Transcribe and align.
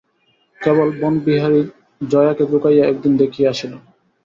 কেবল 0.59 0.87
বনবিহারী 0.99 1.61
জয়াকে 2.01 2.43
লুকাইয়া 2.51 2.83
একদিন 2.87 3.13
দেখিয়া 3.21 3.49
আসিল। 3.53 3.73